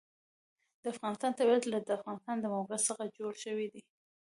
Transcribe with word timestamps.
د 0.81 0.83
افغانستان 0.93 1.31
طبیعت 1.39 1.63
له 1.71 1.77
د 1.87 1.89
افغانستان 1.99 2.35
د 2.39 2.45
موقعیت 2.55 2.83
څخه 2.89 3.03
جوړ 3.17 3.33
شوی 3.43 3.67
دی. 3.73 3.81